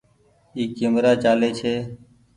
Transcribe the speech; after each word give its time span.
اي 0.55 0.63
ڪيمرا 0.77 1.11
چآلي 1.23 1.49
ڇي 1.59 1.73